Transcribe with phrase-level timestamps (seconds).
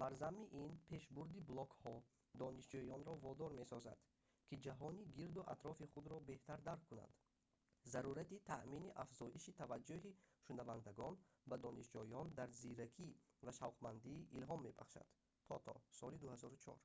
[0.00, 1.92] бар замми ин пешбурди блогҳо
[2.42, 3.98] донишҷӯёнро водор месозад
[4.48, 7.14] ки ҷаҳони гирду атрофи худро беҳтар дарк кунанд.
[7.92, 10.10] зарурати таъмини афзоиши таваҷҷуҳи
[10.46, 11.14] шунавандагон
[11.50, 13.08] ба донишҷӯён дар зиракӣ
[13.44, 15.08] ва шавқмандӣ илҳом мебахшад
[15.48, 16.84] тото соли 2004